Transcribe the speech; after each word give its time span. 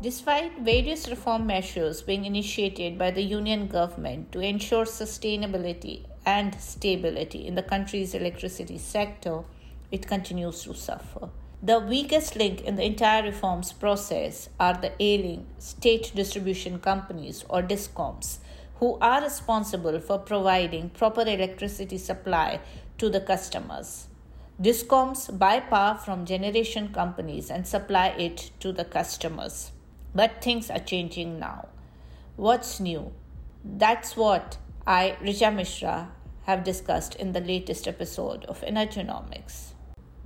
Despite 0.00 0.60
various 0.60 1.08
reform 1.08 1.48
measures 1.48 2.02
being 2.02 2.24
initiated 2.24 2.98
by 2.98 3.10
the 3.10 3.22
union 3.22 3.66
government 3.66 4.30
to 4.30 4.38
ensure 4.38 4.84
sustainability 4.84 6.04
and 6.24 6.54
stability 6.60 7.44
in 7.44 7.56
the 7.56 7.64
country's 7.64 8.14
electricity 8.14 8.78
sector, 8.78 9.42
it 9.90 10.06
continues 10.06 10.62
to 10.62 10.74
suffer. 10.74 11.30
The 11.60 11.80
weakest 11.80 12.36
link 12.36 12.60
in 12.60 12.76
the 12.76 12.84
entire 12.84 13.24
reforms 13.24 13.72
process 13.72 14.48
are 14.60 14.74
the 14.74 14.92
ailing 15.02 15.48
state 15.58 16.12
distribution 16.14 16.78
companies 16.78 17.44
or 17.48 17.60
DISCOMs, 17.60 18.38
who 18.76 18.98
are 19.00 19.20
responsible 19.20 19.98
for 19.98 20.18
providing 20.18 20.90
proper 20.90 21.22
electricity 21.22 21.98
supply 21.98 22.60
to 22.98 23.10
the 23.10 23.20
customers. 23.20 24.06
DISCOMs 24.62 25.36
buy 25.36 25.58
power 25.58 25.96
from 25.96 26.24
generation 26.24 26.92
companies 26.92 27.50
and 27.50 27.66
supply 27.66 28.08
it 28.10 28.52
to 28.60 28.70
the 28.70 28.84
customers. 28.84 29.72
But 30.14 30.42
things 30.42 30.70
are 30.70 30.78
changing 30.78 31.38
now. 31.38 31.68
What's 32.36 32.80
new? 32.80 33.12
That's 33.64 34.16
what 34.16 34.58
I, 34.86 35.16
Richa 35.20 35.54
Mishra, 35.54 36.10
have 36.44 36.64
discussed 36.64 37.14
in 37.16 37.32
the 37.32 37.40
latest 37.40 37.86
episode 37.86 38.44
of 38.46 38.62
Energonomics. 38.62 39.72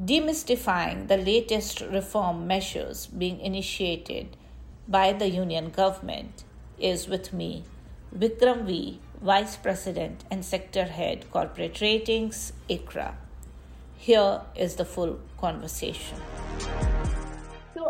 Demystifying 0.01 1.09
the 1.09 1.17
latest 1.17 1.81
reform 1.81 2.47
measures 2.47 3.07
being 3.07 3.41
initiated 3.41 4.37
by 4.87 5.13
the 5.13 5.29
union 5.29 5.71
government 5.71 6.45
is 6.79 7.09
with 7.09 7.33
me, 7.33 7.65
Vikram 8.17 8.65
V, 8.65 9.01
Vice 9.21 9.57
President 9.57 10.25
and 10.31 10.45
Sector 10.45 10.85
Head, 10.85 11.31
Corporate 11.31 11.81
Ratings, 11.81 12.53
ICRA. 12.69 13.15
Here 13.97 14.43
is 14.57 14.77
the 14.77 14.85
full 14.85 15.21
conversation. 15.39 16.19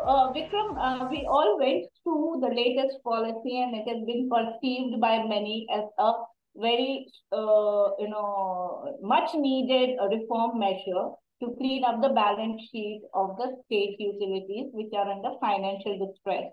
Uh, 0.04 0.32
Vikram, 0.32 0.76
uh, 0.78 1.08
we 1.10 1.26
all 1.26 1.58
went 1.58 1.84
through 2.02 2.38
the 2.40 2.48
latest 2.48 3.02
policy, 3.04 3.62
and 3.62 3.74
it 3.74 3.86
has 3.88 4.04
been 4.04 4.28
perceived 4.28 5.00
by 5.00 5.22
many 5.22 5.66
as 5.72 5.84
a 5.98 6.12
very, 6.56 7.06
uh, 7.30 7.90
you 7.98 8.08
know, 8.08 8.98
much 9.00 9.30
needed 9.34 9.96
reform 10.10 10.58
measure 10.58 11.10
to 11.40 11.54
clean 11.58 11.84
up 11.84 12.02
the 12.02 12.08
balance 12.08 12.62
sheet 12.70 13.02
of 13.14 13.36
the 13.36 13.56
state 13.64 13.96
utilities, 13.98 14.70
which 14.72 14.92
are 14.94 15.08
under 15.08 15.38
financial 15.40 15.98
distress. 16.04 16.50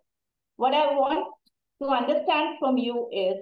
What 0.57 0.73
I 0.73 0.93
want 0.93 1.25
to 1.81 1.87
understand 1.87 2.57
from 2.59 2.77
you 2.77 3.09
is 3.11 3.37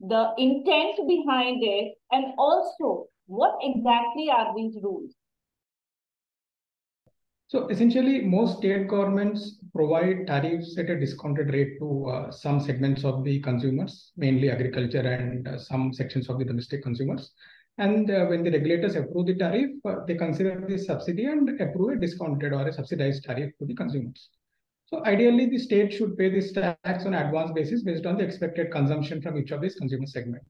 the 0.00 0.32
intent 0.38 0.96
behind 1.08 1.62
it, 1.62 1.94
and 2.10 2.32
also 2.38 3.08
what 3.26 3.58
exactly 3.60 4.30
are 4.30 4.54
these 4.56 4.76
rules? 4.82 5.15
So 7.48 7.68
essentially, 7.68 8.22
most 8.22 8.58
state 8.58 8.88
governments 8.88 9.60
provide 9.72 10.26
tariffs 10.26 10.76
at 10.78 10.90
a 10.90 10.98
discounted 10.98 11.52
rate 11.52 11.78
to 11.78 12.06
uh, 12.06 12.30
some 12.32 12.58
segments 12.60 13.04
of 13.04 13.22
the 13.22 13.40
consumers, 13.40 14.12
mainly 14.16 14.50
agriculture 14.50 15.00
and 15.00 15.46
uh, 15.46 15.58
some 15.58 15.92
sections 15.92 16.28
of 16.28 16.38
the 16.40 16.44
domestic 16.44 16.82
consumers. 16.82 17.32
And 17.78 18.10
uh, 18.10 18.24
when 18.26 18.42
the 18.42 18.50
regulators 18.50 18.96
approve 18.96 19.26
the 19.26 19.36
tariff, 19.36 19.70
uh, 19.84 20.04
they 20.08 20.16
consider 20.16 20.64
the 20.66 20.76
subsidy 20.76 21.26
and 21.26 21.60
approve 21.60 21.98
a 21.98 22.00
discounted 22.00 22.52
or 22.52 22.66
a 22.66 22.72
subsidized 22.72 23.22
tariff 23.24 23.52
to 23.60 23.66
the 23.66 23.74
consumers. 23.74 24.30
So 24.86 25.04
ideally, 25.04 25.46
the 25.46 25.58
state 25.58 25.92
should 25.92 26.16
pay 26.16 26.30
this 26.30 26.52
tax 26.52 27.04
on 27.04 27.14
advance 27.14 27.52
basis 27.52 27.82
based 27.82 28.06
on 28.06 28.16
the 28.16 28.24
expected 28.24 28.72
consumption 28.72 29.22
from 29.22 29.36
each 29.36 29.52
of 29.52 29.60
these 29.60 29.76
consumer 29.76 30.06
segments. 30.06 30.48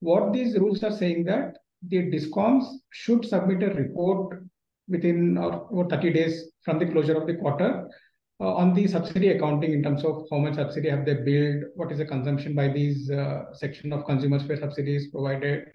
What 0.00 0.32
these 0.32 0.58
rules 0.58 0.82
are 0.84 0.92
saying 0.92 1.24
that 1.24 1.58
the 1.88 2.10
discoms 2.10 2.64
should 2.90 3.26
submit 3.26 3.62
a 3.62 3.74
report 3.74 4.44
within 4.88 5.38
or 5.38 5.88
30 5.88 6.12
days 6.12 6.52
from 6.64 6.78
the 6.78 6.86
closure 6.86 7.16
of 7.16 7.26
the 7.26 7.34
quarter 7.34 7.88
uh, 8.40 8.54
on 8.54 8.74
the 8.74 8.86
subsidy 8.86 9.28
accounting 9.28 9.72
in 9.72 9.82
terms 9.82 10.04
of 10.04 10.26
how 10.30 10.38
much 10.38 10.54
subsidy 10.54 10.88
have 10.90 11.04
they 11.04 11.14
billed, 11.14 11.64
what 11.76 11.92
is 11.92 11.98
the 11.98 12.04
consumption 12.04 12.54
by 12.54 12.68
these 12.68 13.10
uh, 13.10 13.44
section 13.52 13.92
of 13.92 14.04
consumers 14.04 14.44
where 14.44 14.58
subsidy 14.58 14.96
is 14.96 15.06
provided, 15.08 15.68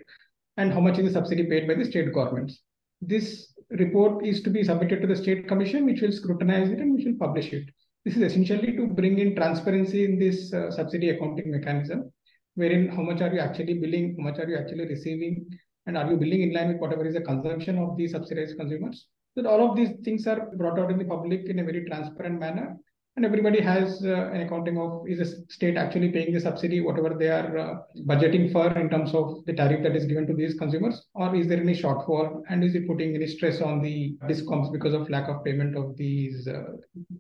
and 0.58 0.74
how 0.74 0.80
much 0.80 0.98
is 1.00 1.06
the 1.06 1.12
subsidy 1.12 1.46
paid 1.46 1.68
by 1.68 1.74
the 1.74 1.86
state 1.86 2.14
governments. 2.14 2.62
This 3.02 3.54
report 3.70 4.26
is 4.26 4.42
to 4.44 4.50
be 4.50 4.64
submitted 4.64 5.02
to 5.02 5.08
the 5.08 5.16
state 5.16 5.48
commission, 5.48 5.86
which 5.86 6.02
will 6.02 6.12
scrutinize 6.12 6.70
it 6.70 6.80
and 6.80 6.96
which 6.96 7.06
will 7.06 7.18
publish 7.18 7.54
it. 7.54 7.70
This 8.04 8.18
is 8.18 8.24
essentially 8.24 8.76
to 8.76 8.88
bring 8.88 9.20
in 9.20 9.36
transparency 9.36 10.04
in 10.04 10.20
this 10.20 10.54
uh, 10.54 10.72
subsidy 10.72 11.12
accounting 11.12 11.52
mechanism, 11.52 12.12
wherein 12.56 12.90
how 12.90 13.04
much 13.04 13.22
are 13.22 13.34
you 13.34 13.40
actually 13.40 13.76
billing, 13.76 14.16
how 14.18 14.24
much 14.24 14.40
are 14.40 14.50
you 14.50 14.58
actually 14.58 14.86
receiving, 14.86 15.48
and 15.90 15.98
are 15.98 16.10
you 16.10 16.18
billing 16.18 16.44
in 16.44 16.54
line 16.54 16.68
with 16.70 16.78
whatever 16.78 17.06
is 17.06 17.16
the 17.16 17.22
consumption 17.22 17.80
of 17.80 17.98
the 17.98 18.08
subsidized 18.08 18.58
consumers? 18.58 19.08
So 19.36 19.48
all 19.48 19.70
of 19.70 19.76
these 19.76 19.90
things 20.04 20.28
are 20.28 20.52
brought 20.56 20.78
out 20.80 20.92
in 20.92 21.00
the 21.00 21.06
public 21.06 21.46
in 21.48 21.58
a 21.60 21.64
very 21.64 21.84
transparent 21.86 22.40
manner. 22.40 22.78
And 23.16 23.26
everybody 23.26 23.60
has 23.60 24.06
uh, 24.06 24.30
an 24.32 24.42
accounting 24.42 24.78
of 24.80 25.06
is 25.08 25.18
the 25.18 25.54
state 25.54 25.78
actually 25.78 26.10
paying 26.10 26.32
the 26.32 26.40
subsidy, 26.40 26.80
whatever 26.80 27.16
they 27.18 27.30
are 27.30 27.58
uh, 27.58 27.74
budgeting 28.08 28.52
for 28.52 28.68
in 28.78 28.90
terms 28.90 29.14
of 29.14 29.44
the 29.46 29.54
tariff 29.54 29.82
that 29.84 29.96
is 29.96 30.06
given 30.06 30.28
to 30.28 30.34
these 30.34 30.54
consumers, 30.54 31.08
or 31.16 31.36
is 31.36 31.48
there 31.48 31.60
any 31.60 31.76
shortfall 31.76 32.44
and 32.50 32.64
is 32.64 32.76
it 32.76 32.88
putting 32.88 33.16
any 33.16 33.28
stress 33.28 33.60
on 33.62 33.82
the 33.82 34.16
discoms 34.24 34.72
because 34.72 34.94
of 34.94 35.10
lack 35.10 35.28
of 35.28 35.44
payment 35.44 35.76
of 35.76 35.98
these 35.98 36.48
uh, 36.48 36.64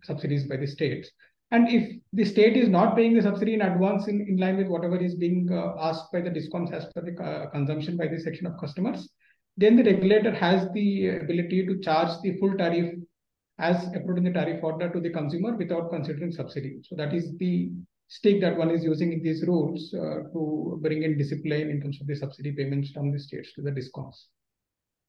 subsidies 0.04 0.46
by 0.46 0.58
the 0.58 0.68
states? 0.68 1.10
And 1.52 1.68
if 1.68 2.00
the 2.14 2.26
state 2.26 2.56
is 2.56 2.70
not 2.70 2.96
paying 2.96 3.16
the 3.16 3.24
subsidy 3.24 3.56
in 3.56 3.62
advance 3.62 4.08
in, 4.08 4.22
in 4.22 4.38
line 4.38 4.58
with 4.58 4.68
whatever 4.68 4.98
is 4.98 5.16
being 5.16 5.50
uh, 5.52 5.74
asked 5.80 6.12
by 6.12 6.22
the 6.22 6.30
discoms 6.30 6.72
as 6.72 6.86
per 6.94 7.02
the 7.02 7.22
uh, 7.22 7.50
consumption 7.50 7.98
by 7.98 8.08
this 8.08 8.24
section 8.24 8.46
of 8.46 8.60
customers, 8.60 9.10
then 9.58 9.76
the 9.76 9.84
regulator 9.84 10.34
has 10.34 10.68
the 10.74 11.10
ability 11.10 11.66
to 11.66 11.80
charge 11.80 12.10
the 12.22 12.38
full 12.38 12.56
tariff 12.56 12.94
as 13.58 13.88
approved 13.96 14.20
in 14.20 14.24
the 14.26 14.32
tariff 14.32 14.64
order 14.64 14.90
to 14.90 15.00
the 15.00 15.10
consumer 15.10 15.56
without 15.56 15.90
considering 15.90 16.32
subsidy. 16.32 16.80
So 16.84 16.96
that 16.96 17.14
is 17.14 17.36
the 17.38 17.72
stick 18.08 18.42
that 18.42 18.58
one 18.58 18.72
is 18.72 18.84
using 18.84 19.12
in 19.12 19.22
these 19.22 19.46
rules 19.46 19.94
uh, 19.94 20.30
to 20.34 20.80
bring 20.82 21.04
in 21.04 21.18
discipline 21.18 21.70
in 21.70 21.82
terms 21.82 22.00
of 22.00 22.08
the 22.08 22.16
subsidy 22.16 22.52
payments 22.52 22.92
from 22.92 23.12
the 23.12 23.20
states 23.20 23.54
to 23.54 23.62
the 23.62 23.72
discoms. 23.72 24.16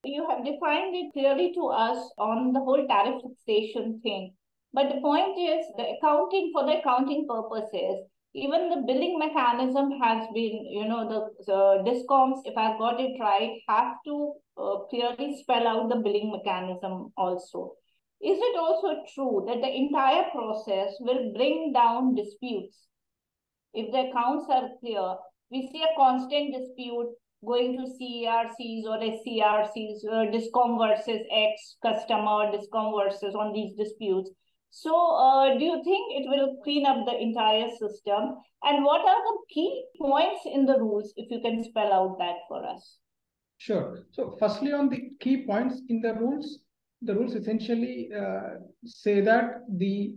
You 0.04 0.26
have 0.28 0.44
defined 0.44 0.96
it 0.96 1.12
clearly 1.12 1.52
to 1.54 1.66
us 1.66 2.10
on 2.18 2.52
the 2.52 2.60
whole 2.60 2.86
tariff 2.88 3.22
fixation 3.22 4.00
thing. 4.02 4.34
But 4.72 4.88
the 4.88 5.00
point 5.00 5.38
is, 5.38 5.66
the 5.76 5.96
accounting 5.96 6.50
for 6.52 6.64
the 6.64 6.78
accounting 6.78 7.26
purposes, 7.28 8.04
even 8.34 8.68
the 8.68 8.84
billing 8.86 9.18
mechanism 9.18 9.90
has 10.00 10.28
been, 10.32 10.64
you 10.70 10.86
know, 10.86 11.08
the, 11.08 11.44
the 11.44 11.90
discoms, 11.90 12.42
if 12.44 12.56
I've 12.56 12.78
got 12.78 13.00
it 13.00 13.18
right, 13.18 13.58
have 13.68 13.94
to 14.04 14.32
uh, 14.56 14.78
clearly 14.88 15.36
spell 15.42 15.66
out 15.66 15.88
the 15.88 15.96
billing 15.96 16.30
mechanism 16.30 17.12
also. 17.16 17.72
Is 18.22 18.38
it 18.40 18.56
also 18.58 19.02
true 19.14 19.44
that 19.48 19.60
the 19.60 19.74
entire 19.74 20.30
process 20.30 20.94
will 21.00 21.32
bring 21.34 21.72
down 21.72 22.14
disputes? 22.14 22.76
If 23.72 23.90
the 23.90 24.10
accounts 24.10 24.46
are 24.50 24.68
clear, 24.78 25.16
we 25.50 25.68
see 25.72 25.82
a 25.82 25.96
constant 25.96 26.54
dispute 26.54 27.08
going 27.44 27.76
to 27.78 27.84
CERCs 27.84 28.84
or 28.84 28.98
SERCs, 28.98 30.04
uh, 30.06 30.30
DISCOM 30.30 30.78
versus 30.78 31.20
X 31.32 31.76
customer, 31.82 32.52
DISCOM 32.52 32.92
versus 33.02 33.34
on 33.34 33.52
these 33.52 33.74
disputes. 33.74 34.30
So 34.70 34.94
uh, 35.16 35.58
do 35.58 35.64
you 35.64 35.82
think 35.84 36.22
it 36.22 36.28
will 36.28 36.56
clean 36.62 36.86
up 36.86 37.04
the 37.04 37.20
entire 37.20 37.68
system? 37.70 38.36
And 38.62 38.84
what 38.84 39.00
are 39.00 39.22
the 39.22 39.38
key 39.48 39.84
points 40.00 40.42
in 40.44 40.64
the 40.66 40.78
rules, 40.78 41.12
if 41.16 41.30
you 41.30 41.40
can 41.40 41.64
spell 41.64 41.92
out 41.92 42.18
that 42.18 42.36
for 42.48 42.64
us? 42.64 42.98
Sure. 43.58 44.06
So 44.12 44.36
firstly, 44.38 44.72
on 44.72 44.88
the 44.88 45.10
key 45.20 45.44
points 45.46 45.82
in 45.88 46.00
the 46.00 46.14
rules, 46.14 46.60
the 47.02 47.14
rules 47.14 47.34
essentially 47.34 48.10
uh, 48.16 48.60
say 48.84 49.20
that 49.20 49.62
the 49.76 50.14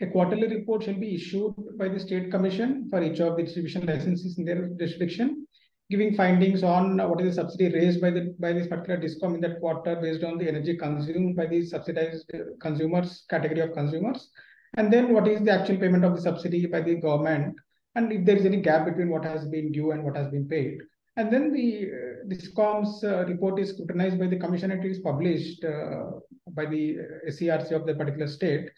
a 0.00 0.06
quarterly 0.06 0.46
report 0.48 0.84
shall 0.84 0.94
be 0.94 1.14
issued 1.14 1.54
by 1.78 1.88
the 1.88 1.98
state 1.98 2.30
commission 2.30 2.86
for 2.90 3.02
each 3.02 3.18
of 3.18 3.36
the 3.36 3.42
distribution 3.42 3.86
licenses 3.86 4.36
in 4.36 4.44
their 4.44 4.68
jurisdiction 4.68 5.45
giving 5.90 6.14
findings 6.14 6.62
on 6.62 6.98
what 7.08 7.20
is 7.20 7.36
the 7.36 7.42
subsidy 7.42 7.72
raised 7.72 8.00
by 8.00 8.10
the 8.10 8.34
by 8.38 8.52
this 8.52 8.66
particular 8.66 9.00
discom 9.00 9.34
in 9.34 9.40
that 9.40 9.60
quarter 9.60 9.96
based 9.96 10.24
on 10.24 10.38
the 10.38 10.48
energy 10.48 10.76
consumed 10.76 11.36
by 11.36 11.46
the 11.46 11.64
subsidized 11.64 12.30
consumers 12.60 13.24
category 13.30 13.60
of 13.60 13.72
consumers? 13.72 14.30
And 14.76 14.92
then 14.92 15.12
what 15.12 15.28
is 15.28 15.40
the 15.42 15.52
actual 15.52 15.78
payment 15.78 16.04
of 16.04 16.16
the 16.16 16.22
subsidy 16.22 16.66
by 16.66 16.80
the 16.82 16.96
government? 16.96 17.56
And 17.94 18.12
if 18.12 18.26
there 18.26 18.36
is 18.36 18.44
any 18.44 18.60
gap 18.60 18.84
between 18.84 19.08
what 19.08 19.24
has 19.24 19.46
been 19.46 19.72
due 19.72 19.92
and 19.92 20.04
what 20.04 20.16
has 20.16 20.28
been 20.28 20.46
paid? 20.48 20.78
And 21.16 21.32
then 21.32 21.50
the 21.50 21.88
uh, 21.88 22.28
discoms 22.28 23.02
uh, 23.02 23.24
report 23.24 23.58
is 23.58 23.70
scrutinized 23.70 24.18
by 24.18 24.26
the 24.26 24.38
commission. 24.38 24.70
And 24.70 24.84
it 24.84 24.90
is 24.90 24.98
published 24.98 25.64
uh, 25.64 26.10
by 26.50 26.66
the 26.66 26.98
SERC 27.28 27.72
of 27.72 27.86
the 27.86 27.94
particular 27.94 28.26
state 28.26 28.68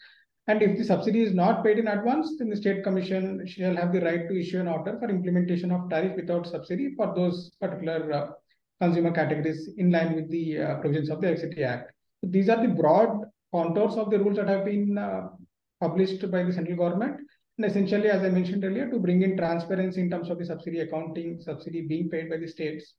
and 0.49 0.63
if 0.63 0.77
the 0.79 0.83
subsidy 0.83 1.21
is 1.21 1.33
not 1.35 1.63
paid 1.63 1.77
in 1.77 1.87
advance, 1.87 2.35
then 2.37 2.49
the 2.49 2.55
state 2.55 2.83
commission 2.83 3.45
shall 3.45 3.75
have 3.75 3.93
the 3.93 4.01
right 4.01 4.27
to 4.27 4.39
issue 4.39 4.59
an 4.59 4.67
order 4.67 4.97
for 4.97 5.07
implementation 5.07 5.71
of 5.71 5.87
tariff 5.91 6.15
without 6.15 6.47
subsidy 6.47 6.95
for 6.95 7.13
those 7.15 7.51
particular 7.61 8.11
uh, 8.11 8.31
consumer 8.81 9.11
categories 9.11 9.69
in 9.77 9.91
line 9.91 10.15
with 10.15 10.27
the 10.31 10.59
uh, 10.59 10.75
provisions 10.77 11.11
of 11.11 11.21
the 11.21 11.27
Electricity 11.27 11.63
Act. 11.63 11.91
So 12.21 12.31
these 12.31 12.49
are 12.49 12.59
the 12.59 12.73
broad 12.73 13.25
contours 13.53 13.95
of 13.95 14.09
the 14.09 14.17
rules 14.17 14.37
that 14.37 14.47
have 14.47 14.65
been 14.65 14.97
uh, 14.97 15.27
published 15.79 16.29
by 16.31 16.41
the 16.41 16.51
central 16.51 16.77
government. 16.77 17.17
And 17.59 17.65
essentially, 17.67 18.09
as 18.09 18.23
I 18.23 18.29
mentioned 18.29 18.65
earlier, 18.65 18.89
to 18.89 18.97
bring 18.97 19.21
in 19.21 19.37
transparency 19.37 20.01
in 20.01 20.09
terms 20.09 20.31
of 20.31 20.39
the 20.39 20.45
subsidy 20.45 20.79
accounting, 20.79 21.39
subsidy 21.41 21.81
being 21.81 22.09
paid 22.09 22.27
by 22.27 22.37
the 22.37 22.47
states. 22.47 22.95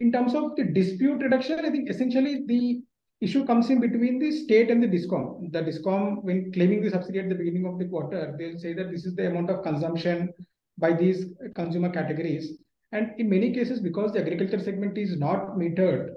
In 0.00 0.10
terms 0.10 0.34
of 0.34 0.56
the 0.56 0.64
dispute 0.64 1.22
reduction, 1.22 1.64
I 1.64 1.70
think 1.70 1.88
essentially 1.88 2.42
the 2.44 2.80
issue 3.20 3.44
comes 3.46 3.70
in 3.70 3.80
between 3.80 4.18
the 4.18 4.30
state 4.30 4.70
and 4.70 4.82
the 4.82 4.86
discom. 4.86 5.50
The 5.52 5.62
discom, 5.62 6.22
when 6.22 6.52
claiming 6.52 6.82
the 6.82 6.90
subsidy 6.90 7.18
at 7.20 7.28
the 7.28 7.34
beginning 7.34 7.66
of 7.66 7.78
the 7.78 7.86
quarter, 7.86 8.34
they'll 8.38 8.58
say 8.58 8.72
that 8.74 8.90
this 8.90 9.06
is 9.06 9.14
the 9.14 9.28
amount 9.28 9.50
of 9.50 9.62
consumption 9.62 10.32
by 10.78 10.92
these 10.92 11.26
consumer 11.54 11.90
categories. 11.90 12.52
And 12.92 13.12
in 13.18 13.28
many 13.28 13.52
cases, 13.52 13.80
because 13.80 14.12
the 14.12 14.20
agriculture 14.20 14.62
segment 14.62 14.96
is 14.98 15.18
not 15.18 15.56
metered, 15.56 16.10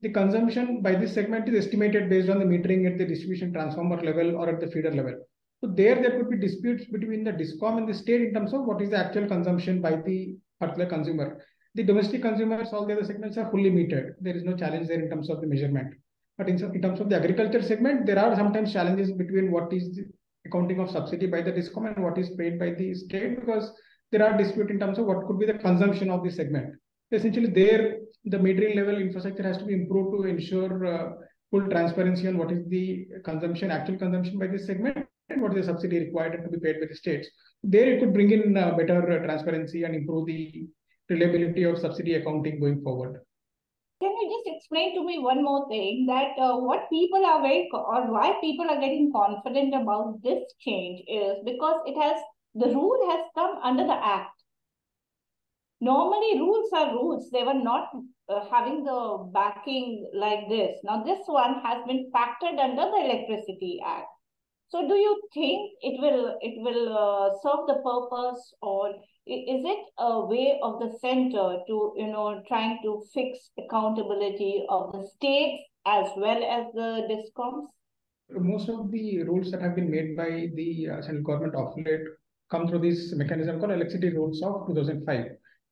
the 0.00 0.10
consumption 0.10 0.82
by 0.82 0.94
this 0.94 1.14
segment 1.14 1.48
is 1.48 1.66
estimated 1.66 2.10
based 2.10 2.28
on 2.28 2.38
the 2.38 2.44
metering 2.44 2.90
at 2.90 2.98
the 2.98 3.06
distribution 3.06 3.52
transformer 3.52 4.02
level 4.02 4.36
or 4.36 4.48
at 4.48 4.60
the 4.60 4.68
feeder 4.68 4.92
level. 4.92 5.14
So 5.60 5.70
there, 5.74 5.94
there 5.94 6.18
could 6.18 6.30
be 6.30 6.36
disputes 6.36 6.84
between 6.84 7.24
the 7.24 7.32
discom 7.32 7.78
and 7.78 7.88
the 7.88 7.94
state 7.94 8.20
in 8.20 8.34
terms 8.34 8.52
of 8.52 8.64
what 8.64 8.82
is 8.82 8.90
the 8.90 8.98
actual 8.98 9.26
consumption 9.26 9.80
by 9.80 9.96
the 9.96 10.36
particular 10.60 10.88
consumer. 10.88 11.42
The 11.74 11.84
domestic 11.84 12.22
consumers, 12.22 12.68
all 12.72 12.86
the 12.86 12.92
other 12.92 13.04
segments 13.04 13.38
are 13.38 13.50
fully 13.50 13.70
metered. 13.70 14.12
There 14.20 14.36
is 14.36 14.44
no 14.44 14.56
challenge 14.56 14.88
there 14.88 15.00
in 15.00 15.10
terms 15.10 15.30
of 15.30 15.40
the 15.40 15.46
measurement. 15.46 15.94
But 16.36 16.48
in, 16.48 16.56
in 16.74 16.82
terms 16.82 17.00
of 17.00 17.08
the 17.08 17.16
agriculture 17.16 17.62
segment, 17.62 18.06
there 18.06 18.18
are 18.18 18.34
sometimes 18.34 18.72
challenges 18.72 19.12
between 19.12 19.52
what 19.52 19.72
is 19.72 19.94
the 19.94 20.04
accounting 20.46 20.80
of 20.80 20.90
subsidy 20.90 21.26
by 21.26 21.42
the 21.42 21.52
discom 21.52 21.94
and 21.94 22.04
what 22.04 22.18
is 22.18 22.30
paid 22.36 22.58
by 22.58 22.70
the 22.72 22.94
state 22.94 23.40
because 23.40 23.70
there 24.10 24.24
are 24.24 24.36
disputes 24.36 24.70
in 24.70 24.78
terms 24.78 24.98
of 24.98 25.06
what 25.06 25.26
could 25.26 25.38
be 25.38 25.46
the 25.46 25.54
consumption 25.54 26.10
of 26.10 26.22
the 26.24 26.30
segment. 26.30 26.74
Essentially, 27.12 27.50
there 27.50 27.98
the 28.24 28.38
metering 28.38 28.74
level 28.76 28.96
infrastructure 28.96 29.42
has 29.42 29.58
to 29.58 29.64
be 29.64 29.74
improved 29.74 30.16
to 30.16 30.28
ensure 30.28 30.86
uh, 30.86 31.10
full 31.50 31.68
transparency 31.68 32.26
on 32.26 32.38
what 32.38 32.50
is 32.50 32.66
the 32.68 33.06
consumption, 33.24 33.70
actual 33.70 33.98
consumption 33.98 34.38
by 34.38 34.46
this 34.46 34.66
segment, 34.66 35.06
and 35.28 35.42
what 35.42 35.56
is 35.56 35.66
the 35.66 35.72
subsidy 35.72 35.98
required 36.00 36.42
to 36.42 36.48
be 36.48 36.58
paid 36.58 36.80
by 36.80 36.86
the 36.86 36.94
states. 36.94 37.28
There, 37.62 37.86
it 37.92 38.00
could 38.00 38.12
bring 38.12 38.30
in 38.30 38.56
uh, 38.56 38.76
better 38.76 38.98
uh, 39.10 39.18
transparency 39.24 39.84
and 39.84 39.94
improve 39.94 40.26
the 40.26 40.66
reliability 41.08 41.64
of 41.64 41.78
subsidy 41.78 42.14
accounting 42.14 42.60
going 42.60 42.82
forward. 42.82 43.20
Can 44.00 44.10
you 44.10 44.28
just 44.30 44.43
explain 44.56 44.94
to 44.94 45.04
me 45.04 45.18
one 45.18 45.42
more 45.42 45.68
thing 45.68 46.06
that 46.06 46.38
uh, 46.38 46.56
what 46.56 46.90
people 46.90 47.24
are 47.24 47.42
very 47.42 47.68
or 47.72 48.12
why 48.12 48.34
people 48.40 48.68
are 48.70 48.80
getting 48.80 49.12
confident 49.12 49.74
about 49.74 50.22
this 50.22 50.42
change 50.60 51.02
is 51.08 51.36
because 51.44 51.80
it 51.86 52.00
has 52.00 52.20
the 52.54 52.68
rule 52.68 53.10
has 53.10 53.26
come 53.34 53.58
under 53.62 53.84
the 53.84 53.92
act. 53.92 54.30
Normally, 55.80 56.38
rules 56.38 56.70
are 56.72 56.92
rules. 56.92 57.28
They 57.30 57.42
were 57.42 57.60
not 57.62 57.90
uh, 58.28 58.44
having 58.50 58.84
the 58.84 59.28
backing 59.32 60.08
like 60.14 60.48
this. 60.48 60.78
Now, 60.84 61.02
this 61.02 61.18
one 61.26 61.60
has 61.62 61.84
been 61.86 62.10
factored 62.14 62.58
under 62.58 62.90
the 62.90 63.00
Electricity 63.04 63.80
Act. 63.84 64.06
So, 64.68 64.86
do 64.88 64.94
you 64.94 65.20
think 65.34 65.72
it 65.82 66.00
will 66.00 66.38
it 66.40 66.54
will 66.62 66.96
uh, 66.96 67.30
serve 67.42 67.66
the 67.66 67.82
purpose, 67.82 68.54
or 68.62 68.94
is 69.26 69.62
it 69.64 69.86
a 69.98 70.26
way 70.26 70.58
of 70.62 70.80
the 70.80 70.98
center 71.00 71.58
to 71.66 71.92
you 71.96 72.08
know 72.08 72.42
trying 72.46 72.78
to 72.82 73.02
fix 73.12 73.50
accountability 73.58 74.66
of 74.68 74.92
the 74.92 75.06
states 75.06 75.62
as 75.86 76.08
well 76.16 76.42
as 76.44 76.66
the 76.74 77.08
discoms? 77.10 77.68
Most 78.30 78.68
of 78.68 78.90
the 78.90 79.22
rules 79.22 79.50
that 79.50 79.62
have 79.62 79.74
been 79.74 79.90
made 79.90 80.16
by 80.16 80.48
the 80.54 80.88
uh, 80.90 81.02
central 81.02 81.24
government 81.24 81.54
of 81.54 81.74
late 81.76 82.06
come 82.50 82.68
through 82.68 82.80
this 82.80 83.14
mechanism 83.14 83.58
called 83.58 83.72
Electricity 83.72 84.10
Rules 84.10 84.42
of 84.42 84.66
2005. 84.66 85.26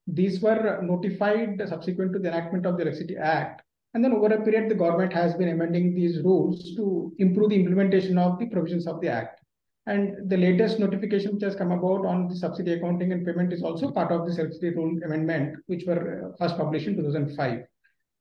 These 0.07 0.41
were 0.41 0.81
notified 0.83 1.63
subsequent 1.67 2.13
to 2.13 2.19
the 2.19 2.29
enactment 2.29 2.67
of 2.67 2.77
the 2.77 2.83
Electricity 2.83 3.17
Act. 3.17 3.63
And 3.95 4.03
then 4.03 4.13
over 4.13 4.33
a 4.33 4.43
period, 4.43 4.71
the 4.71 4.75
government 4.75 5.13
has 5.13 5.35
been 5.35 5.51
amending 5.51 5.95
these 5.95 6.23
rules 6.23 6.75
to 6.77 7.13
improve 7.19 7.51
the 7.51 7.57
implementation 7.57 8.17
of 8.17 8.39
the 8.39 8.47
provisions 8.47 8.87
of 8.87 9.01
the 9.01 9.09
Act. 9.09 9.42
And 9.87 10.31
the 10.31 10.37
latest 10.37 10.79
notification 10.79 11.35
which 11.35 11.43
has 11.43 11.57
come 11.57 11.73
about 11.73 12.07
on 12.07 12.29
the 12.29 12.37
subsidy 12.37 12.75
accounting 12.75 13.13
and 13.13 13.27
payment 13.27 13.53
is 13.53 13.63
also 13.63 13.91
part 13.91 14.13
of 14.13 14.27
the 14.27 14.33
subsidy 14.33 14.71
rule 14.71 14.97
amendment, 15.05 15.57
which 15.67 15.85
were 15.87 16.33
uh, 16.33 16.37
first 16.39 16.57
published 16.57 16.87
in 16.87 16.97
2005. 16.97 17.65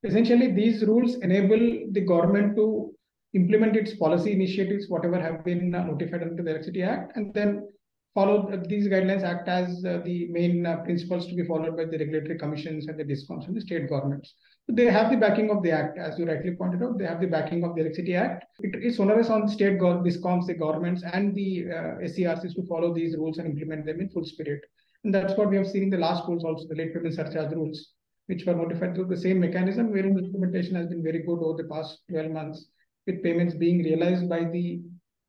Essentially, 0.04 0.52
these 0.52 0.84
rules 0.84 1.16
enable 1.22 1.88
the 1.92 2.02
government 2.02 2.56
to 2.56 2.92
implement 3.34 3.76
its 3.76 3.94
policy 3.96 4.32
initiatives, 4.32 4.90
whatever 4.90 5.22
have 5.22 5.46
been 5.46 5.76
uh, 5.76 5.84
notified 5.84 6.24
under 6.24 6.42
the 6.42 6.50
Electricity 6.50 6.82
Act, 6.82 7.16
and 7.16 7.32
then 7.34 7.68
follow 8.14 8.62
these 8.68 8.88
guidelines 8.88 9.24
act 9.24 9.48
as 9.48 9.84
uh, 9.86 10.02
the 10.04 10.28
main 10.32 10.66
uh, 10.66 10.78
principles 10.78 11.28
to 11.28 11.36
be 11.36 11.46
followed 11.46 11.78
by 11.78 11.86
the 11.86 11.98
regulatory 11.98 12.38
commissions 12.38 12.88
and 12.88 13.00
the 13.00 13.04
discoms 13.04 13.48
and 13.48 13.56
the 13.56 13.62
state 13.62 13.90
governments. 13.90 14.34
So 14.68 14.76
they 14.76 14.86
have 14.86 15.10
the 15.10 15.18
backing 15.18 15.50
of 15.50 15.64
the 15.64 15.72
act, 15.72 15.98
as 15.98 16.20
you 16.20 16.26
rightly 16.26 16.56
pointed 16.56 16.84
out. 16.84 16.98
They 16.98 17.06
have 17.06 17.22
the 17.22 17.28
backing 17.28 17.64
of 17.64 17.76
the 17.76 17.82
Electricity 17.82 18.16
Act. 18.16 18.46
It 18.60 18.84
is 18.84 19.00
onerous 19.00 19.30
on 19.30 19.46
the 19.46 19.52
state 19.52 19.80
discoms, 19.80 20.46
the 20.46 20.54
governments, 20.54 21.04
and 21.14 21.34
the 21.34 21.66
uh, 21.70 22.04
SERCs 22.04 22.56
to 22.56 22.68
follow 22.68 22.94
these 22.94 23.16
rules 23.16 23.38
and 23.38 23.48
implement 23.48 23.86
them 23.86 24.02
in 24.02 24.10
full 24.10 24.26
spirit. 24.26 24.62
And 25.04 25.14
that's 25.14 25.36
what 25.36 25.50
we 25.50 25.58
have 25.58 25.68
seen 25.68 25.84
in 25.84 25.90
the 25.90 25.98
last 25.98 26.28
rules 26.28 26.44
also, 26.44 26.68
the 26.68 26.76
late 26.76 26.94
payment 26.94 27.16
surcharge 27.16 27.54
rules, 27.54 27.94
which 28.28 28.46
were 28.46 28.54
notified 28.54 28.94
through 28.94 29.06
the 29.06 29.18
same 29.18 29.40
mechanism, 29.40 29.92
wherein 29.92 30.14
the 30.14 30.26
implementation 30.26 30.76
has 30.76 30.88
been 30.88 31.02
very 31.04 31.20
good 31.20 31.40
over 31.40 31.62
the 31.62 31.68
past 31.70 32.00
12 32.10 32.32
months, 32.32 32.68
with 33.08 33.24
payments 33.24 33.56
being 33.56 33.84
realized 33.84 34.30
by 34.30 34.44
the 34.44 34.82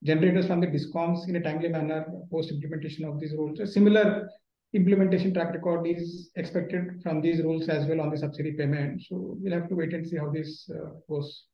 generators 0.03 0.47
from 0.47 0.61
the 0.61 0.67
discoms 0.67 1.29
in 1.29 1.37
a 1.37 1.41
timely 1.41 1.69
manner 1.69 2.05
post 2.31 2.51
implementation 2.51 3.05
of 3.05 3.21
these 3.21 3.33
rules. 3.33 3.61
A 3.61 3.67
similar 3.67 4.29
implementation 4.75 5.35
track 5.35 5.53
record 5.53 5.87
is 5.87 6.31
expected 6.37 7.01
from 7.03 7.21
these 7.21 7.43
rules 7.43 7.69
as 7.69 7.87
well 7.87 8.01
on 8.01 8.11
the 8.11 8.17
subsidy 8.17 8.53
payment. 8.53 9.03
So 9.03 9.37
we'll 9.39 9.53
have 9.53 9.69
to 9.69 9.75
wait 9.75 9.93
and 9.93 10.07
see 10.07 10.17
how 10.17 10.31
this 10.31 10.69
uh, 10.71 10.91
goes. 11.09 11.45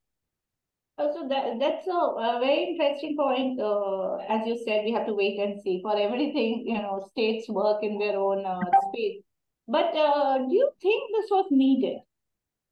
Also, 0.96 1.28
that, 1.28 1.58
that's 1.60 1.86
a, 1.86 1.90
a 1.90 2.38
very 2.40 2.70
interesting 2.70 3.16
point. 3.16 3.60
Uh, 3.60 4.16
as 4.28 4.46
you 4.46 4.60
said, 4.64 4.84
we 4.84 4.92
have 4.92 5.06
to 5.06 5.14
wait 5.14 5.38
and 5.38 5.60
see. 5.62 5.80
For 5.82 5.96
everything, 5.96 6.64
you 6.66 6.74
know, 6.74 7.06
states 7.10 7.48
work 7.48 7.82
in 7.82 7.98
their 7.98 8.18
own 8.18 8.44
uh, 8.44 8.60
space. 8.88 9.22
But 9.68 9.94
uh, 9.94 10.38
do 10.38 10.54
you 10.54 10.70
think 10.80 11.10
this 11.14 11.30
was 11.30 11.46
needed? 11.50 11.98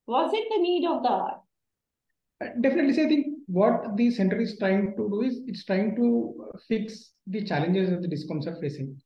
Was 0.06 0.32
it 0.32 0.48
the 0.50 0.60
need 0.60 0.86
of 0.86 1.02
the 1.02 1.08
hour? 1.08 1.40
Definitely, 2.60 2.94
say, 2.94 3.04
I 3.04 3.08
think 3.08 3.35
what 3.46 3.96
the 3.96 4.10
center 4.10 4.40
is 4.40 4.58
trying 4.58 4.94
to 4.96 5.08
do 5.08 5.22
is 5.22 5.40
it's 5.46 5.64
trying 5.64 5.94
to 5.96 6.34
fix 6.68 7.12
the 7.26 7.44
challenges 7.44 7.90
that 7.90 8.02
the 8.02 8.08
discoms 8.08 8.46
are 8.46 8.60
facing. 8.60 8.96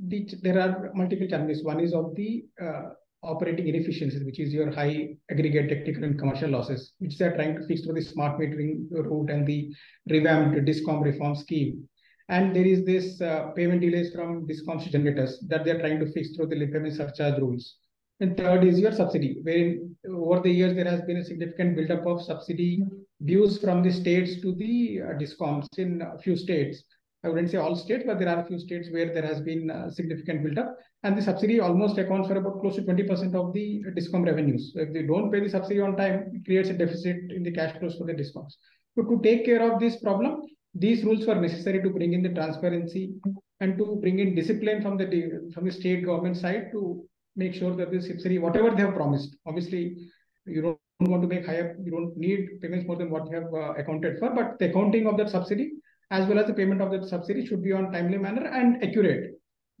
The, 0.00 0.28
there 0.42 0.60
are 0.60 0.90
multiple 0.94 1.26
challenges. 1.28 1.64
One 1.64 1.80
is 1.80 1.92
of 1.92 2.14
the 2.14 2.44
uh, 2.62 2.82
operating 3.22 3.68
inefficiencies, 3.68 4.24
which 4.24 4.38
is 4.38 4.52
your 4.52 4.70
high 4.70 5.08
aggregate 5.30 5.68
technical 5.68 6.04
and 6.04 6.18
commercial 6.18 6.50
losses, 6.50 6.92
which 6.98 7.18
they 7.18 7.26
are 7.26 7.34
trying 7.34 7.56
to 7.56 7.66
fix 7.66 7.82
through 7.82 7.94
the 7.94 8.02
smart 8.02 8.38
metering 8.38 8.86
route 8.90 9.30
and 9.30 9.46
the 9.46 9.72
revamped 10.08 10.64
discom 10.66 11.02
reform 11.02 11.34
scheme. 11.34 11.88
And 12.28 12.54
there 12.54 12.66
is 12.66 12.84
this 12.84 13.20
uh, 13.20 13.50
payment 13.56 13.80
delays 13.80 14.12
from 14.12 14.46
discoms 14.46 14.88
generators 14.90 15.42
that 15.48 15.64
they 15.64 15.70
are 15.70 15.80
trying 15.80 15.98
to 16.00 16.12
fix 16.12 16.36
through 16.36 16.46
the 16.46 16.66
payment 16.66 16.94
surcharge 16.94 17.40
rules. 17.40 17.76
And 18.20 18.36
third 18.36 18.64
is 18.64 18.80
your 18.80 18.92
subsidy, 18.92 19.38
where 19.42 19.76
over 20.12 20.40
the 20.40 20.50
years 20.50 20.74
there 20.74 20.90
has 20.90 21.02
been 21.02 21.18
a 21.18 21.24
significant 21.24 21.76
buildup 21.76 22.04
of 22.04 22.22
subsidy 22.22 22.82
dues 23.24 23.58
from 23.58 23.82
the 23.82 23.92
states 23.92 24.40
to 24.42 24.54
the 24.56 25.00
uh, 25.02 25.18
discoms 25.18 25.66
in 25.78 26.02
a 26.02 26.18
few 26.18 26.36
states. 26.36 26.82
I 27.24 27.28
wouldn't 27.28 27.50
say 27.50 27.58
all 27.58 27.76
states, 27.76 28.04
but 28.06 28.18
there 28.18 28.28
are 28.28 28.42
a 28.42 28.46
few 28.46 28.58
states 28.58 28.88
where 28.90 29.12
there 29.12 29.26
has 29.26 29.40
been 29.40 29.70
a 29.70 29.90
significant 29.90 30.42
buildup, 30.42 30.76
and 31.04 31.16
the 31.16 31.22
subsidy 31.22 31.60
almost 31.60 31.98
accounts 31.98 32.28
for 32.28 32.36
about 32.36 32.60
close 32.60 32.76
to 32.76 32.82
20% 32.82 33.34
of 33.34 33.52
the 33.52 33.82
discom 33.96 34.24
revenues. 34.24 34.72
So 34.74 34.80
if 34.80 34.92
they 34.92 35.02
don't 35.02 35.30
pay 35.30 35.40
the 35.40 35.48
subsidy 35.48 35.80
on 35.80 35.96
time, 35.96 36.30
it 36.32 36.44
creates 36.44 36.70
a 36.70 36.74
deficit 36.74 37.16
in 37.30 37.44
the 37.44 37.52
cash 37.52 37.78
flows 37.78 37.96
for 37.96 38.04
the 38.04 38.14
discoms. 38.14 38.54
So 38.96 39.02
to 39.02 39.20
take 39.22 39.44
care 39.44 39.72
of 39.72 39.78
this 39.78 39.96
problem, 39.96 40.42
these 40.74 41.04
rules 41.04 41.24
were 41.26 41.36
necessary 41.36 41.82
to 41.82 41.90
bring 41.90 42.14
in 42.14 42.22
the 42.22 42.30
transparency 42.30 43.14
and 43.60 43.78
to 43.78 43.96
bring 44.00 44.18
in 44.18 44.34
discipline 44.34 44.82
from 44.82 44.96
the 44.96 45.50
from 45.54 45.64
the 45.64 45.72
state 45.72 46.04
government 46.04 46.36
side 46.36 46.70
to 46.72 47.04
make 47.38 47.54
sure 47.54 47.74
that 47.76 47.90
this 47.90 48.08
subsidy, 48.08 48.38
whatever 48.38 48.70
they 48.70 48.82
have 48.82 48.94
promised, 48.94 49.36
obviously 49.46 49.96
you 50.44 50.60
don't 50.60 50.78
want 51.00 51.22
to 51.22 51.28
make 51.28 51.46
higher, 51.46 51.76
you 51.82 51.90
don't 51.90 52.16
need 52.16 52.60
payments 52.60 52.86
more 52.86 52.96
than 52.96 53.10
what 53.10 53.30
you 53.30 53.34
have 53.36 53.54
uh, 53.54 53.72
accounted 53.80 54.18
for, 54.18 54.30
but 54.30 54.58
the 54.58 54.68
accounting 54.70 55.06
of 55.06 55.16
that 55.16 55.30
subsidy 55.30 55.72
as 56.10 56.26
well 56.26 56.38
as 56.38 56.46
the 56.46 56.54
payment 56.54 56.80
of 56.80 56.90
that 56.90 57.06
subsidy 57.06 57.46
should 57.46 57.62
be 57.62 57.72
on 57.72 57.92
timely 57.92 58.18
manner 58.18 58.46
and 58.46 58.82
accurate. 58.82 59.34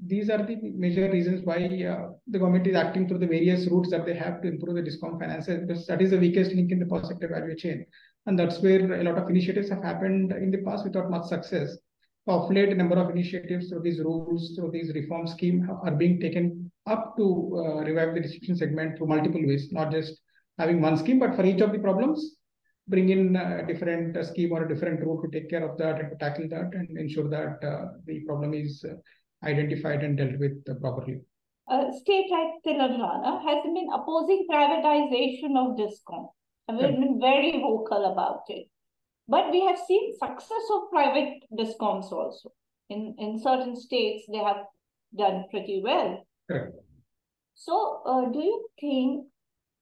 These 0.06 0.30
are 0.30 0.38
the 0.38 0.56
major 0.76 1.10
reasons 1.10 1.44
why 1.44 1.56
uh, 1.64 2.10
the 2.28 2.38
government 2.38 2.66
is 2.66 2.76
acting 2.76 3.08
through 3.08 3.18
the 3.18 3.26
various 3.26 3.66
routes 3.66 3.90
that 3.90 4.06
they 4.06 4.14
have 4.14 4.40
to 4.42 4.48
improve 4.48 4.76
the 4.76 4.82
discom 4.82 5.18
finances 5.18 5.66
because 5.66 5.86
that 5.86 6.00
is 6.00 6.10
the 6.10 6.18
weakest 6.18 6.52
link 6.52 6.70
in 6.70 6.78
the 6.78 6.86
power 6.86 7.02
sector 7.02 7.28
value 7.28 7.56
chain. 7.56 7.84
And 8.26 8.38
that's 8.38 8.60
where 8.60 9.00
a 9.00 9.02
lot 9.02 9.18
of 9.18 9.28
initiatives 9.28 9.70
have 9.70 9.82
happened 9.82 10.32
in 10.32 10.50
the 10.50 10.58
past 10.58 10.84
without 10.84 11.10
much 11.10 11.26
success. 11.26 11.76
Of 12.28 12.52
late, 12.52 12.68
a 12.68 12.74
number 12.74 12.96
of 12.96 13.10
initiatives 13.10 13.70
through 13.70 13.80
these 13.80 14.00
rules, 14.00 14.54
through 14.54 14.70
these 14.70 14.92
reform 14.94 15.26
scheme 15.26 15.68
are 15.82 15.94
being 15.94 16.20
taken 16.20 16.67
up 16.88 17.16
to 17.16 17.24
uh, 17.56 17.80
revive 17.84 18.14
the 18.14 18.20
distribution 18.20 18.56
segment 18.56 18.96
through 18.96 19.08
multiple 19.08 19.44
ways, 19.46 19.68
not 19.72 19.90
just 19.90 20.20
having 20.58 20.80
one 20.80 20.96
scheme, 20.96 21.18
but 21.18 21.36
for 21.36 21.44
each 21.44 21.60
of 21.60 21.72
the 21.72 21.78
problems, 21.78 22.36
bring 22.88 23.10
in 23.10 23.36
a 23.36 23.66
different 23.66 24.16
uh, 24.16 24.24
scheme 24.24 24.52
or 24.52 24.64
a 24.64 24.68
different 24.68 25.00
route 25.00 25.22
to 25.22 25.30
take 25.30 25.50
care 25.50 25.68
of 25.68 25.76
that 25.78 26.00
and 26.00 26.10
to 26.10 26.16
tackle 26.16 26.48
that 26.48 26.70
and 26.72 26.98
ensure 26.98 27.28
that 27.28 27.62
uh, 27.62 27.86
the 28.06 28.20
problem 28.20 28.54
is 28.54 28.84
uh, 28.88 28.94
identified 29.46 30.02
and 30.02 30.16
dealt 30.16 30.38
with 30.38 30.56
uh, 30.68 30.74
properly. 30.80 31.20
A 31.70 31.92
state 32.00 32.30
like 32.30 32.54
Telangana 32.66 33.42
has 33.44 33.62
been 33.62 33.88
opposing 33.94 34.46
privatization 34.50 35.52
of 35.56 35.76
DISCOM. 35.76 36.28
and 36.66 36.78
we've 36.78 36.98
been 36.98 37.20
very 37.20 37.52
vocal 37.60 38.12
about 38.12 38.42
it. 38.48 38.66
But 39.28 39.50
we 39.50 39.60
have 39.66 39.78
seen 39.86 40.14
success 40.18 40.64
of 40.74 40.90
private 40.90 41.42
DISCOMs 41.52 42.10
also. 42.10 42.52
In, 42.88 43.14
in 43.18 43.38
certain 43.38 43.76
states, 43.76 44.24
they 44.32 44.38
have 44.38 44.64
done 45.14 45.44
pretty 45.50 45.82
well. 45.84 46.26
Correct. 46.48 46.74
So, 47.54 48.02
uh, 48.06 48.32
do 48.32 48.38
you 48.38 48.68
think 48.80 49.26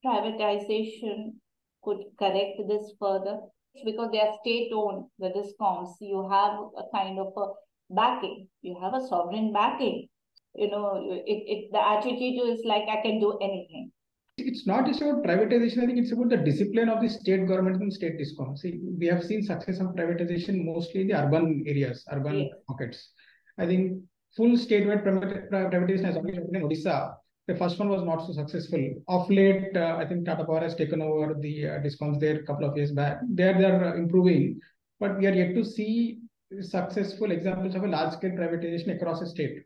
privatization 0.05 1.35
could 1.83 1.99
correct 2.19 2.61
this 2.69 2.93
further? 2.99 3.41
because 3.85 4.11
they 4.13 4.21
are 4.21 4.35
state 4.41 4.71
owned, 4.73 5.07
the 5.19 5.29
discoms, 5.29 5.91
you 6.01 6.29
have 6.31 6.59
a 6.79 6.85
kind 6.95 7.19
of 7.19 7.33
a 7.37 7.47
backing, 7.91 8.49
you 8.63 8.79
have 8.81 8.95
a 8.95 9.07
sovereign 9.07 9.53
backing. 9.53 10.09
You 10.55 10.71
know, 10.71 11.21
it, 11.27 11.43
it 11.47 11.73
the 11.73 11.87
attitude 11.87 12.41
is 12.49 12.65
like 12.65 12.85
I 12.89 13.03
can 13.03 13.21
do 13.21 13.39
anything. 13.43 13.93
It's 14.39 14.67
not 14.67 14.87
just 14.87 15.03
about 15.03 15.23
privatization. 15.23 15.83
I 15.83 15.87
think 15.87 15.99
it's 15.99 16.13
about 16.13 16.31
the 16.31 16.39
discipline 16.39 16.89
of 16.89 17.03
the 17.03 17.09
state 17.09 17.47
government 17.47 17.83
and 17.83 17.93
state 17.93 18.19
discoms. 18.19 18.59
See, 18.59 18.81
we 18.99 19.07
have 19.07 19.25
seen 19.25 19.43
success 19.43 19.81
of 19.81 19.89
privatization 19.89 20.65
mostly 20.65 21.03
in 21.03 21.09
the 21.09 21.23
urban 21.23 21.65
areas, 21.67 22.05
urban 22.11 22.39
yes. 22.41 22.49
pockets. 22.67 23.13
I 23.59 23.67
think 23.67 24.03
full 24.37 24.57
statewide 24.57 25.05
privatization 25.05 26.05
has 26.05 26.17
only 26.17 26.35
happened 26.35 26.57
in 26.57 26.63
Odisha. 26.63 27.15
The 27.49 27.55
first 27.55 27.79
one 27.79 27.89
was 27.89 28.03
not 28.03 28.27
so 28.27 28.33
successful. 28.33 29.03
Of 29.09 29.31
late, 29.31 29.77
uh, 29.77 29.97
I 29.99 30.07
think 30.07 30.27
Tata 30.27 30.45
Power 30.45 30.61
has 30.61 30.75
taken 30.75 31.01
over 31.01 31.35
the 31.41 31.69
uh, 31.69 31.71
discoms 31.79 32.19
there 32.19 32.41
a 32.41 32.43
couple 32.43 32.69
of 32.69 32.77
years 32.77 32.91
back. 32.91 33.21
There, 33.29 33.57
they're 33.57 33.85
uh, 33.85 33.97
improving, 33.97 34.61
but 34.99 35.17
we 35.19 35.27
are 35.27 35.33
yet 35.33 35.55
to 35.55 35.65
see 35.65 36.21
successful 36.61 37.31
examples 37.31 37.75
of 37.75 37.85
a 37.85 37.89
large-scale 37.89 38.33
privatization 38.33 38.97
across 38.97 39.21
a 39.21 39.27
state. 39.27 39.65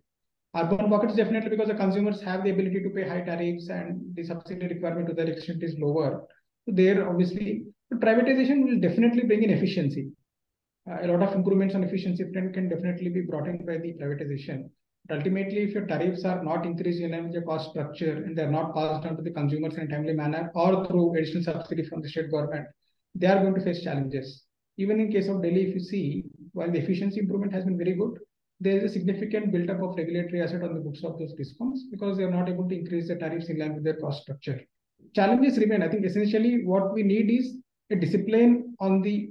Urban 0.55 0.91
pockets 0.91 1.15
definitely 1.15 1.51
because 1.51 1.69
the 1.69 1.75
consumers 1.75 2.21
have 2.23 2.43
the 2.45 2.51
ability 2.51 2.83
to 2.83 2.91
pay 2.91 3.09
high 3.09 3.21
tariffs 3.21 3.69
and 3.69 4.01
the 4.15 4.25
subsidy 4.25 4.67
requirement 4.67 5.09
to 5.09 5.15
that 5.15 5.29
extent 5.29 5.63
is 5.63 5.79
lower. 5.79 6.27
So 6.67 6.73
there, 6.75 7.09
obviously, 7.09 7.65
privatization 7.95 8.65
will 8.65 8.81
definitely 8.81 9.23
bring 9.23 9.43
in 9.43 9.51
efficiency. 9.51 10.11
A 10.87 11.07
lot 11.07 11.23
of 11.23 11.35
improvements 11.35 11.75
on 11.75 11.85
efficiency 11.85 12.31
front 12.33 12.55
can 12.55 12.69
definitely 12.69 13.11
be 13.11 13.21
brought 13.21 13.47
in 13.47 13.65
by 13.65 13.79
the 13.79 13.95
privatization. 13.95 14.71
But 15.07 15.19
ultimately, 15.19 15.63
if 15.63 15.73
your 15.73 15.87
tariffs 15.87 16.25
are 16.25 16.43
not 16.43 16.67
increased 16.67 17.01
in 17.01 17.13
line 17.13 17.25
with 17.25 17.33
your 17.33 17.43
cost 17.43 17.71
structure 17.71 18.25
and 18.25 18.37
they're 18.37 18.51
not 18.51 18.75
passed 18.75 19.07
on 19.07 19.17
to 19.17 19.23
the 19.23 19.31
consumers 19.31 19.75
in 19.75 19.83
a 19.83 19.89
timely 19.89 20.13
manner 20.13 20.51
or 20.55 20.87
through 20.87 21.17
additional 21.17 21.45
subsidy 21.45 21.85
from 21.85 22.01
the 22.01 22.09
state 22.09 22.31
government, 22.31 22.67
they 23.15 23.27
are 23.27 23.41
going 23.43 23.55
to 23.55 23.61
face 23.61 23.83
challenges. 23.83 24.45
Even 24.79 25.01
in 25.01 25.13
case 25.13 25.29
of 25.29 25.43
Delhi, 25.43 25.69
if 25.69 25.75
you 25.75 25.81
see, 25.81 26.25
while 26.53 26.71
the 26.71 26.79
efficiency 26.79 27.21
improvement 27.21 27.53
has 27.53 27.65
been 27.65 27.77
very 27.77 27.95
good, 27.95 28.19
there 28.61 28.77
is 28.77 28.85
a 28.85 28.89
significant 28.89 29.53
build-up 29.53 29.83
of 29.83 29.97
regulatory 29.97 30.43
asset 30.43 30.63
on 30.63 30.75
the 30.75 30.81
books 30.81 31.03
of 31.03 31.19
those 31.19 31.35
discoms 31.35 31.81
because 31.91 32.17
they 32.17 32.25
are 32.25 32.31
not 32.31 32.49
able 32.49 32.69
to 32.69 32.79
increase 32.79 33.09
the 33.09 33.17
tariffs 33.17 33.49
in 33.49 33.59
line 33.59 33.75
with 33.75 33.85
their 33.85 33.97
cost 33.97 34.23
structure. 34.23 34.61
Challenges 35.15 35.59
remain. 35.59 35.83
I 35.83 35.89
think 35.89 36.05
essentially 36.05 36.65
what 36.65 36.93
we 36.93 37.03
need 37.03 37.31
is 37.31 37.57
a 37.91 37.97
discipline 37.97 38.77
on 38.81 39.01
the 39.01 39.31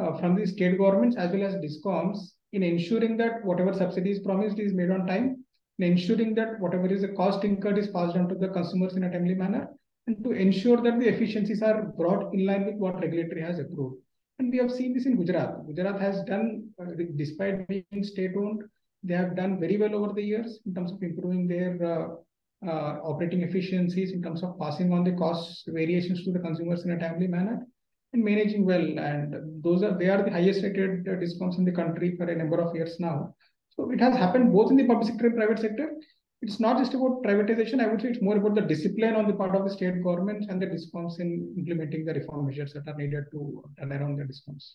uh, 0.00 0.16
from 0.18 0.34
the 0.34 0.46
state 0.46 0.78
governments 0.78 1.16
as 1.16 1.30
well 1.32 1.44
as 1.44 1.54
discoms 1.56 2.18
in 2.52 2.62
ensuring 2.62 3.16
that 3.16 3.44
whatever 3.44 3.72
subsidies 3.72 4.20
promised 4.20 4.58
is 4.58 4.72
made 4.72 4.90
on 4.90 5.06
time, 5.06 5.44
in 5.78 5.92
ensuring 5.92 6.34
that 6.34 6.58
whatever 6.60 6.86
is 6.86 7.02
the 7.02 7.08
cost 7.08 7.44
incurred 7.44 7.78
is 7.78 7.88
passed 7.88 8.16
on 8.16 8.28
to 8.28 8.34
the 8.34 8.48
consumers 8.48 8.94
in 8.94 9.04
a 9.04 9.10
timely 9.10 9.34
manner, 9.34 9.68
and 10.06 10.22
to 10.24 10.30
ensure 10.30 10.80
that 10.80 10.98
the 10.98 11.08
efficiencies 11.08 11.62
are 11.62 11.82
brought 11.98 12.32
in 12.32 12.46
line 12.46 12.64
with 12.64 12.76
what 12.76 13.00
regulatory 13.00 13.42
has 13.42 13.58
approved. 13.58 13.96
And 14.38 14.50
we 14.50 14.58
have 14.58 14.70
seen 14.70 14.94
this 14.94 15.06
in 15.06 15.16
Gujarat. 15.16 15.66
Gujarat 15.66 16.00
has 16.00 16.22
done, 16.24 16.68
uh, 16.80 16.92
despite 17.16 17.66
being 17.68 18.02
state-owned, 18.02 18.62
they 19.02 19.14
have 19.14 19.36
done 19.36 19.58
very 19.58 19.76
well 19.76 19.94
over 19.94 20.12
the 20.12 20.22
years 20.22 20.60
in 20.66 20.74
terms 20.74 20.92
of 20.92 21.02
improving 21.02 21.46
their 21.46 21.78
uh, 21.84 22.66
uh, 22.66 22.98
operating 23.02 23.42
efficiencies, 23.42 24.12
in 24.12 24.22
terms 24.22 24.42
of 24.42 24.58
passing 24.58 24.92
on 24.92 25.04
the 25.04 25.12
cost 25.12 25.64
variations 25.68 26.24
to 26.24 26.32
the 26.32 26.38
consumers 26.38 26.84
in 26.84 26.92
a 26.92 26.98
timely 26.98 27.26
manner, 27.26 27.66
and 28.12 28.24
managing 28.24 28.64
well. 28.64 28.98
And 28.98 29.62
those 29.62 29.82
are 29.82 29.96
they 29.98 30.08
are 30.08 30.22
the 30.22 30.30
highest 30.30 30.62
rated 30.62 31.04
discoms 31.04 31.58
in 31.58 31.64
the 31.64 31.72
country 31.72 32.16
for 32.16 32.24
a 32.24 32.36
number 32.36 32.60
of 32.60 32.74
years 32.74 32.96
now. 32.98 33.34
So 33.70 33.90
it 33.90 34.00
has 34.00 34.16
happened 34.16 34.52
both 34.52 34.70
in 34.70 34.76
the 34.76 34.86
public 34.86 35.08
sector 35.08 35.26
and 35.26 35.36
private 35.36 35.58
sector 35.58 35.90
it's 36.42 36.60
not 36.60 36.78
just 36.78 36.94
about 36.94 37.22
privatization. 37.22 37.80
I 37.80 37.86
would 37.86 38.00
say 38.00 38.08
it's 38.08 38.22
more 38.22 38.36
about 38.36 38.54
the 38.54 38.60
discipline 38.60 39.16
on 39.16 39.26
the 39.26 39.32
part 39.32 39.56
of 39.56 39.64
the 39.64 39.70
state 39.70 40.02
governments 40.02 40.46
and 40.48 40.60
the 40.60 40.66
discoms 40.66 41.18
in 41.18 41.54
implementing 41.56 42.04
the 42.04 42.14
reform 42.14 42.46
measures 42.46 42.72
that 42.74 42.86
are 42.86 42.96
needed 42.96 43.24
to 43.32 43.64
turn 43.78 43.92
around 43.92 44.18
the 44.18 44.24
discoms. 44.24 44.74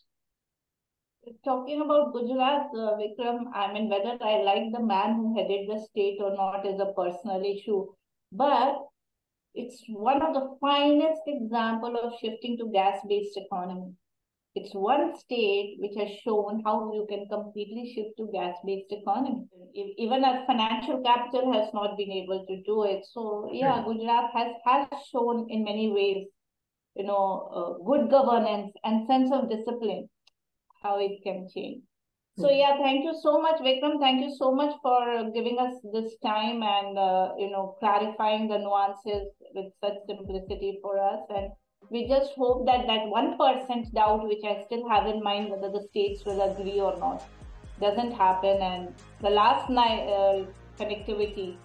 Talking 1.45 1.81
about 1.81 2.13
Gujarat, 2.13 2.69
uh, 2.75 2.97
Vikram, 2.97 3.45
I 3.53 3.71
mean, 3.71 3.89
whether 3.89 4.17
I 4.21 4.41
like 4.41 4.71
the 4.73 4.83
man 4.83 5.15
who 5.15 5.37
headed 5.37 5.69
the 5.69 5.79
state 5.79 6.17
or 6.19 6.35
not 6.35 6.65
is 6.65 6.79
a 6.79 6.93
personal 6.93 7.43
issue, 7.45 7.85
but 8.31 8.87
it's 9.53 9.83
one 9.87 10.21
of 10.21 10.33
the 10.33 10.55
finest 10.61 11.21
example 11.27 11.95
of 11.97 12.13
shifting 12.19 12.57
to 12.57 12.71
gas-based 12.71 13.37
economy. 13.37 13.93
It's 14.53 14.73
one 14.73 15.17
state 15.17 15.77
which 15.79 15.95
has 15.97 16.17
shown 16.19 16.61
how 16.65 16.91
you 16.93 17.05
can 17.09 17.27
completely 17.29 17.93
shift 17.93 18.17
to 18.17 18.29
gas-based 18.33 18.91
economy. 18.91 19.45
Even 19.73 20.25
a 20.25 20.45
financial 20.45 21.01
capital 21.01 21.53
has 21.53 21.73
not 21.73 21.97
been 21.97 22.11
able 22.11 22.45
to 22.45 22.61
do 22.63 22.83
it. 22.83 23.05
So 23.11 23.49
yeah, 23.53 23.83
Gujarat 23.85 24.31
has 24.33 24.51
has 24.65 24.87
shown 25.09 25.47
in 25.49 25.63
many 25.63 25.91
ways, 25.91 26.27
you 26.95 27.05
know, 27.05 27.49
uh, 27.55 27.83
good 27.85 28.09
governance 28.09 28.73
and 28.83 29.07
sense 29.07 29.31
of 29.31 29.49
discipline, 29.49 30.09
how 30.83 30.99
it 30.99 31.23
can 31.23 31.47
change. 31.53 31.83
So 32.37 32.47
hmm. 32.47 32.55
yeah, 32.55 32.77
thank 32.77 33.03
you 33.03 33.13
so 33.21 33.41
much, 33.41 33.59
Vikram. 33.61 33.99
Thank 33.99 34.23
you 34.23 34.33
so 34.37 34.53
much 34.53 34.75
for 34.81 35.31
giving 35.33 35.57
us 35.59 35.75
this 35.93 36.13
time 36.23 36.63
and 36.63 36.97
uh, 36.97 37.33
you 37.37 37.49
know 37.49 37.75
clarifying 37.79 38.47
the 38.47 38.57
nuances 38.57 39.27
with 39.53 39.73
such 39.83 39.97
simplicity 40.07 40.79
for 40.81 40.97
us 40.97 41.19
and 41.29 41.51
we 41.89 42.07
just 42.07 42.31
hope 42.35 42.65
that 42.65 42.87
that 42.87 43.01
1% 43.01 43.93
doubt, 43.93 44.23
which 44.27 44.43
I 44.45 44.63
still 44.65 44.87
have 44.87 45.07
in 45.07 45.21
mind 45.21 45.51
whether 45.51 45.69
the 45.69 45.85
states 45.89 46.23
will 46.25 46.41
agree 46.41 46.79
or 46.79 46.97
not, 46.97 47.27
doesn't 47.81 48.11
happen. 48.11 48.61
And 48.61 48.93
the 49.21 49.29
last 49.29 49.69
night 49.69 50.07
uh, 50.07 50.45
connectivity 50.79 51.57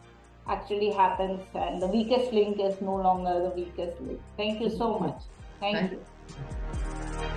actually 0.48 0.90
happens, 0.90 1.42
and 1.54 1.80
the 1.80 1.86
weakest 1.86 2.32
link 2.32 2.58
is 2.60 2.80
no 2.80 2.96
longer 2.96 3.40
the 3.42 3.50
weakest 3.50 4.00
link. 4.00 4.20
Thank 4.36 4.60
you 4.60 4.70
so 4.70 4.98
much. 4.98 5.22
Thank, 5.60 5.76
Thank 5.76 5.92
you. 5.92 7.35